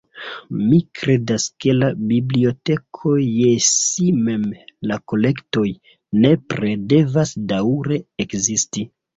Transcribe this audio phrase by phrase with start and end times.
[0.59, 4.49] Mi kredas ke la biblioteko je si mem,
[4.93, 5.67] la kolektoj,
[6.25, 8.89] nepre devas daŭre ekzisti.